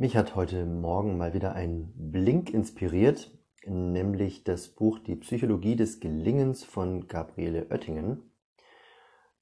[0.00, 5.98] Mich hat heute Morgen mal wieder ein Blink inspiriert, nämlich das Buch Die Psychologie des
[5.98, 8.30] Gelingens von Gabriele Oettingen.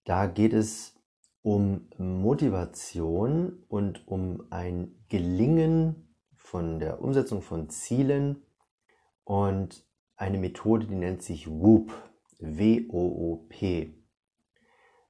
[0.04, 0.98] Da geht es
[1.42, 8.42] um Motivation und um ein Gelingen von der Umsetzung von Zielen
[9.24, 9.86] und
[10.16, 11.92] eine Methode, die nennt sich WOOP,
[12.38, 13.92] W-O-O-P.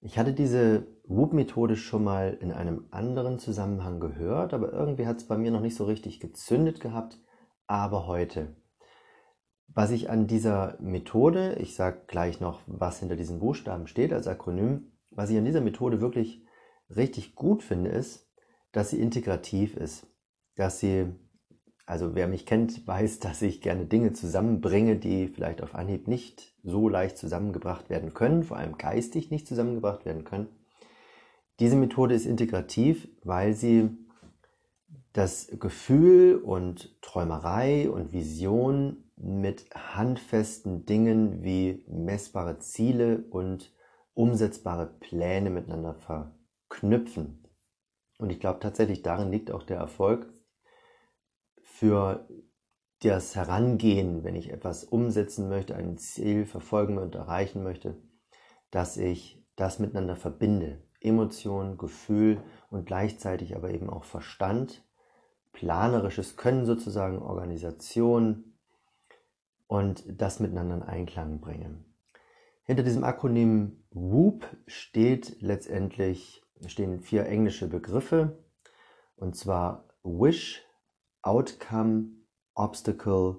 [0.01, 5.29] Ich hatte diese Whoop-Methode schon mal in einem anderen Zusammenhang gehört, aber irgendwie hat es
[5.29, 7.19] bei mir noch nicht so richtig gezündet gehabt.
[7.67, 8.57] Aber heute.
[9.69, 14.27] Was ich an dieser Methode, ich sage gleich noch, was hinter diesen Buchstaben steht als
[14.27, 16.45] Akronym, was ich an dieser Methode wirklich
[16.95, 18.29] richtig gut finde, ist,
[18.73, 20.07] dass sie integrativ ist.
[20.57, 21.07] Dass sie,
[21.85, 26.55] also wer mich kennt, weiß, dass ich gerne Dinge zusammenbringe, die vielleicht auf Anhieb nicht
[26.63, 30.49] so leicht zusammengebracht werden können, vor allem geistig nicht zusammengebracht werden können.
[31.59, 33.91] Diese Methode ist integrativ, weil sie
[35.13, 43.75] das Gefühl und Träumerei und Vision mit handfesten Dingen wie messbare Ziele und
[44.13, 47.49] umsetzbare Pläne miteinander verknüpfen.
[48.19, 50.33] Und ich glaube tatsächlich, darin liegt auch der Erfolg
[51.63, 52.29] für
[53.01, 58.03] das Herangehen, wenn ich etwas umsetzen möchte, ein Ziel verfolgen und erreichen möchte,
[58.71, 60.86] dass ich das miteinander verbinde.
[61.07, 64.85] Emotion, Gefühl und gleichzeitig aber eben auch Verstand,
[65.53, 68.57] planerisches Können sozusagen, Organisation
[69.67, 71.85] und das miteinander in Einklang bringen.
[72.65, 78.45] Hinter diesem Akronym WOOP steht letztendlich, stehen vier englische Begriffe
[79.17, 80.63] und zwar Wish,
[81.23, 82.09] Outcome,
[82.55, 83.37] Obstacle,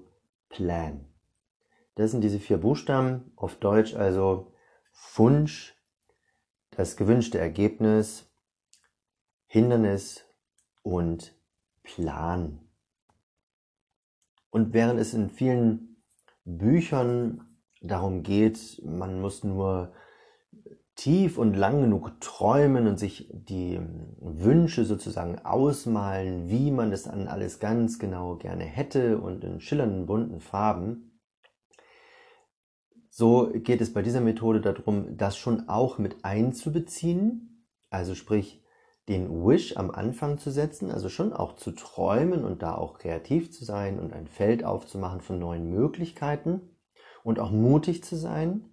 [0.48, 1.04] Plan.
[1.94, 4.52] Das sind diese vier Buchstaben, auf Deutsch also
[5.14, 5.77] Wunsch,
[6.78, 8.30] das gewünschte Ergebnis,
[9.48, 10.24] Hindernis
[10.82, 11.36] und
[11.82, 12.60] Plan.
[14.50, 16.04] Und während es in vielen
[16.44, 19.92] Büchern darum geht, man muss nur
[20.94, 23.80] tief und lang genug träumen und sich die
[24.20, 30.06] Wünsche sozusagen ausmalen, wie man das dann alles ganz genau gerne hätte und in schillernden
[30.06, 31.17] bunten Farben,
[33.18, 38.62] so geht es bei dieser Methode darum, das schon auch mit einzubeziehen, also sprich
[39.08, 43.50] den Wish am Anfang zu setzen, also schon auch zu träumen und da auch kreativ
[43.50, 46.60] zu sein und ein Feld aufzumachen von neuen Möglichkeiten
[47.24, 48.70] und auch mutig zu sein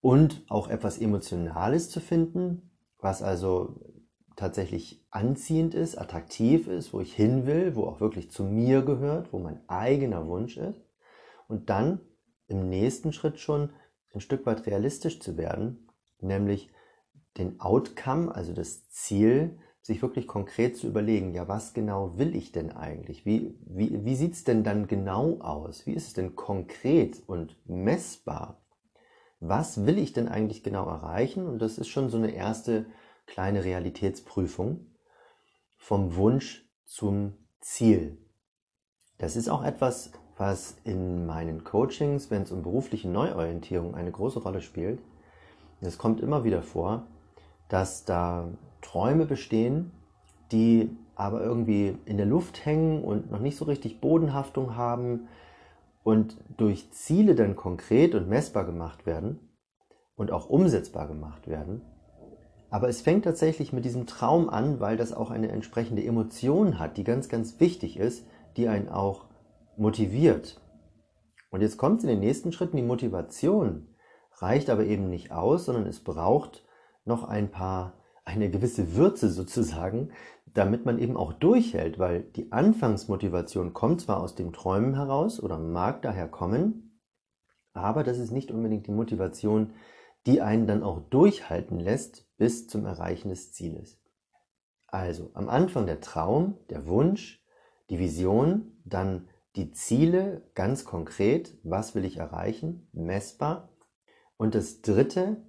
[0.00, 3.78] und auch etwas Emotionales zu finden, was also
[4.36, 9.34] tatsächlich anziehend ist, attraktiv ist, wo ich hin will, wo auch wirklich zu mir gehört,
[9.34, 10.80] wo mein eigener Wunsch ist.
[11.46, 12.00] Und dann
[12.50, 13.70] im nächsten Schritt schon
[14.12, 15.88] ein Stück weit realistisch zu werden,
[16.20, 16.70] nämlich
[17.38, 22.52] den Outcome, also das Ziel, sich wirklich konkret zu überlegen, ja, was genau will ich
[22.52, 23.24] denn eigentlich?
[23.24, 25.86] Wie, wie, wie sieht es denn dann genau aus?
[25.86, 28.60] Wie ist es denn konkret und messbar?
[29.40, 31.46] Was will ich denn eigentlich genau erreichen?
[31.46, 32.86] Und das ist schon so eine erste
[33.26, 34.86] kleine Realitätsprüfung
[35.78, 38.18] vom Wunsch zum Ziel.
[39.16, 44.40] Das ist auch etwas, was in meinen Coachings, wenn es um berufliche Neuorientierung eine große
[44.40, 44.98] Rolle spielt.
[45.82, 47.04] Es kommt immer wieder vor,
[47.68, 48.48] dass da
[48.80, 49.92] Träume bestehen,
[50.50, 55.28] die aber irgendwie in der Luft hängen und noch nicht so richtig Bodenhaftung haben
[56.02, 59.38] und durch Ziele dann konkret und messbar gemacht werden
[60.16, 61.82] und auch umsetzbar gemacht werden.
[62.70, 66.96] Aber es fängt tatsächlich mit diesem Traum an, weil das auch eine entsprechende Emotion hat,
[66.96, 68.24] die ganz, ganz wichtig ist,
[68.56, 69.29] die einen auch
[69.76, 70.60] motiviert.
[71.50, 73.88] Und jetzt kommt es in den nächsten Schritten, die Motivation
[74.36, 76.64] reicht aber eben nicht aus, sondern es braucht
[77.04, 77.94] noch ein paar,
[78.24, 80.12] eine gewisse Würze sozusagen,
[80.54, 85.58] damit man eben auch durchhält, weil die Anfangsmotivation kommt zwar aus dem Träumen heraus oder
[85.58, 87.00] mag daher kommen,
[87.72, 89.74] aber das ist nicht unbedingt die Motivation,
[90.26, 94.02] die einen dann auch durchhalten lässt bis zum Erreichen des Zieles.
[94.86, 97.44] Also am Anfang der Traum, der Wunsch,
[97.90, 103.70] die Vision, dann die Ziele ganz konkret, was will ich erreichen, messbar.
[104.36, 105.44] Und das dritte,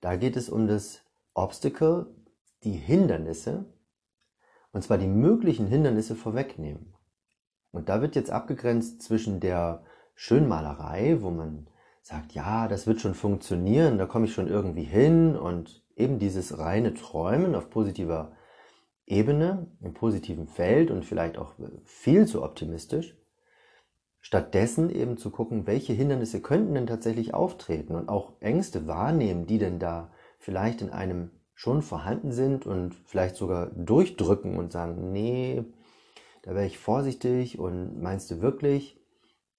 [0.00, 1.02] da geht es um das
[1.34, 2.14] Obstacle,
[2.64, 3.72] die Hindernisse,
[4.72, 6.94] und zwar die möglichen Hindernisse vorwegnehmen.
[7.72, 9.84] Und da wird jetzt abgegrenzt zwischen der
[10.14, 11.68] Schönmalerei, wo man
[12.02, 16.58] sagt, ja, das wird schon funktionieren, da komme ich schon irgendwie hin und eben dieses
[16.58, 18.32] reine Träumen auf positiver
[19.06, 21.54] Ebene, im positiven Feld und vielleicht auch
[21.84, 23.16] viel zu optimisch.
[24.20, 29.58] Stattdessen eben zu gucken, welche Hindernisse könnten denn tatsächlich auftreten und auch Ängste wahrnehmen, die
[29.58, 35.64] denn da vielleicht in einem schon vorhanden sind und vielleicht sogar durchdrücken und sagen, nee,
[36.42, 38.98] da wäre ich vorsichtig und meinst du wirklich?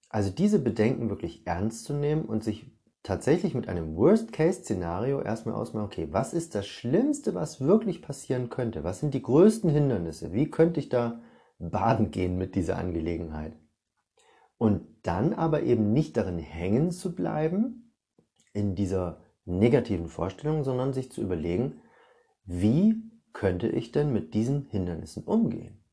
[0.09, 2.65] Also diese Bedenken wirklich ernst zu nehmen und sich
[3.03, 8.83] tatsächlich mit einem Worst-Case-Szenario erstmal ausmachen, okay, was ist das Schlimmste, was wirklich passieren könnte?
[8.83, 10.33] Was sind die größten Hindernisse?
[10.33, 11.21] Wie könnte ich da
[11.59, 13.53] baden gehen mit dieser Angelegenheit?
[14.61, 17.95] Und dann aber eben nicht darin hängen zu bleiben,
[18.53, 21.81] in dieser negativen Vorstellung, sondern sich zu überlegen,
[22.45, 23.01] wie
[23.33, 25.83] könnte ich denn mit diesen Hindernissen umgehen?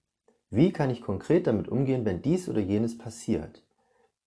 [0.51, 3.67] Wie kann ich konkret damit umgehen, wenn dies oder jenes passiert?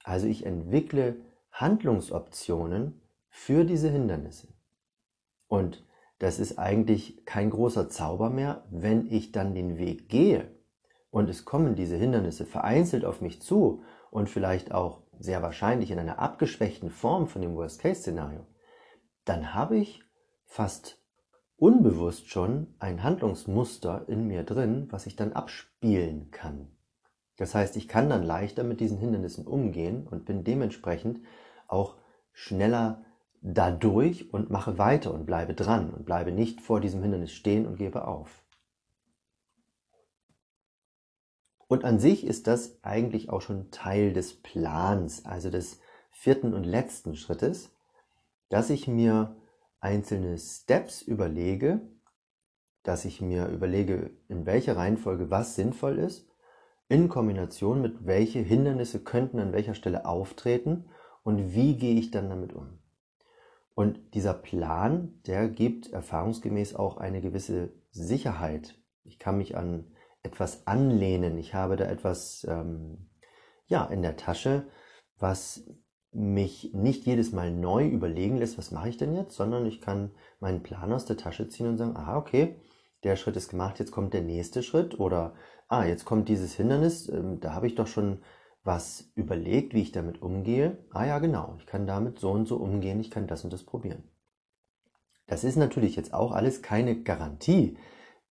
[0.03, 1.17] Also ich entwickle
[1.51, 2.99] Handlungsoptionen
[3.29, 4.47] für diese Hindernisse.
[5.49, 5.85] Und
[6.17, 10.49] das ist eigentlich kein großer Zauber mehr, wenn ich dann den Weg gehe
[11.11, 15.98] und es kommen diese Hindernisse vereinzelt auf mich zu und vielleicht auch sehr wahrscheinlich in
[15.98, 18.46] einer abgeschwächten Form von dem Worst-Case-Szenario,
[19.25, 20.04] dann habe ich
[20.46, 21.00] fast
[21.58, 26.68] unbewusst schon ein Handlungsmuster in mir drin, was ich dann abspielen kann.
[27.38, 31.22] Das heißt, ich kann dann leichter mit diesen Hindernissen umgehen und bin dementsprechend
[31.68, 31.98] auch
[32.34, 33.04] schneller
[33.42, 37.78] dadurch und mache weiter und bleibe dran und bleibe nicht vor diesem Hindernis stehen und
[37.78, 38.40] gebe auf.
[41.71, 45.79] Und an sich ist das eigentlich auch schon Teil des Plans, also des
[46.12, 47.73] vierten und letzten Schrittes,
[48.50, 49.38] dass ich mir
[49.79, 51.79] einzelne Steps überlege,
[52.83, 56.27] dass ich mir überlege, in welcher Reihenfolge was sinnvoll ist
[56.89, 60.89] in Kombination mit welche Hindernisse könnten an welcher Stelle auftreten
[61.24, 62.79] und wie gehe ich dann damit um.
[63.75, 68.77] Und dieser Plan, der gibt erfahrungsgemäß auch eine gewisse Sicherheit.
[69.06, 69.85] Ich kann mich an
[70.23, 71.38] etwas anlehnen.
[71.38, 73.09] Ich habe da etwas ähm,
[73.68, 74.68] ja in der Tasche,
[75.18, 75.65] was
[76.12, 80.12] mich nicht jedes Mal neu überlegen lässt, was mache ich denn jetzt, sondern ich kann
[80.39, 82.56] meinen Plan aus der Tasche ziehen und sagen, aha, okay,
[83.03, 85.33] der Schritt ist gemacht, jetzt kommt der nächste Schritt oder
[85.69, 88.21] ah, jetzt kommt dieses Hindernis, ähm, da habe ich doch schon
[88.63, 90.85] was überlegt, wie ich damit umgehe.
[90.91, 93.63] Ah ja, genau, ich kann damit so und so umgehen, ich kann das und das
[93.63, 94.03] probieren.
[95.27, 97.77] Das ist natürlich jetzt auch alles keine Garantie,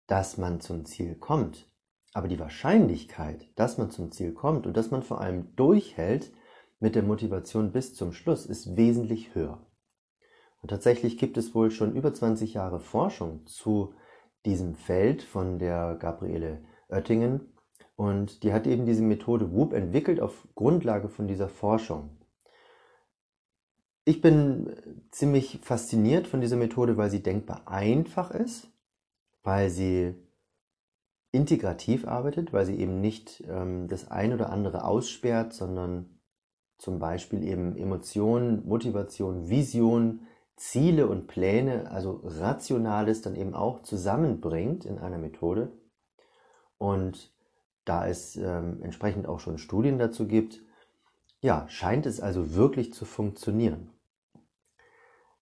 [0.06, 1.69] dass man zum Ziel kommt.
[2.12, 6.32] Aber die Wahrscheinlichkeit, dass man zum Ziel kommt und dass man vor allem durchhält
[6.80, 9.64] mit der Motivation bis zum Schluss, ist wesentlich höher.
[10.62, 13.94] Und tatsächlich gibt es wohl schon über 20 Jahre Forschung zu
[14.44, 17.52] diesem Feld von der Gabriele Oettingen.
[17.96, 22.16] Und die hat eben diese Methode WOOP entwickelt auf Grundlage von dieser Forschung.
[24.04, 24.74] Ich bin
[25.10, 28.68] ziemlich fasziniert von dieser Methode, weil sie denkbar einfach ist,
[29.42, 30.14] weil sie
[31.32, 36.21] integrativ arbeitet, weil sie eben nicht ähm, das ein oder andere aussperrt, sondern
[36.79, 44.85] zum Beispiel eben Emotionen, Motivation, Vision, Ziele und Pläne, also Rationales dann eben auch zusammenbringt
[44.85, 45.73] in einer Methode.
[46.79, 47.35] Und
[47.85, 50.62] da es ähm, entsprechend auch schon Studien dazu gibt,
[51.41, 53.91] ja, scheint es also wirklich zu funktionieren.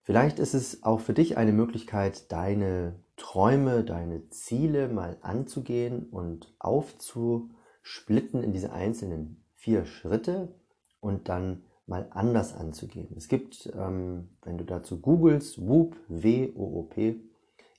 [0.03, 6.55] Vielleicht ist es auch für dich eine Möglichkeit, deine Träume, deine Ziele mal anzugehen und
[6.59, 10.55] aufzusplitten in diese einzelnen vier Schritte
[11.01, 13.15] und dann mal anders anzugehen.
[13.17, 17.21] Es gibt, ähm, wenn du dazu googelst, WOOP, W-O-O-P,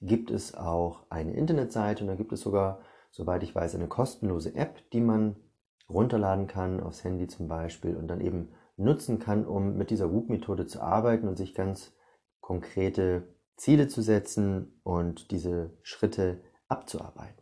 [0.01, 2.79] gibt es auch eine Internetseite und da gibt es sogar
[3.11, 5.35] soweit ich weiß, eine kostenlose App, die man
[5.89, 10.67] runterladen kann, aufs Handy zum Beispiel, und dann eben nutzen kann, um mit dieser WOOP-Methode
[10.67, 11.93] zu arbeiten und sich ganz
[12.39, 13.23] konkrete
[13.59, 17.38] Ziele zu setzen und diese Schritte abzuarbeiten.